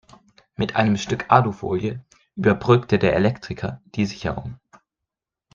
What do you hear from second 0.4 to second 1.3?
Mit einem Stück